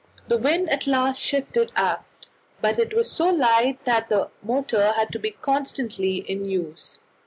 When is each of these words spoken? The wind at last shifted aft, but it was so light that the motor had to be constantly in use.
The 0.29 0.39
wind 0.39 0.71
at 0.71 0.87
last 0.87 1.21
shifted 1.21 1.71
aft, 1.75 2.25
but 2.59 2.79
it 2.79 2.95
was 2.95 3.11
so 3.11 3.29
light 3.29 3.85
that 3.85 4.09
the 4.09 4.31
motor 4.41 4.93
had 4.93 5.11
to 5.11 5.19
be 5.19 5.29
constantly 5.29 6.25
in 6.27 6.43
use. 6.45 6.97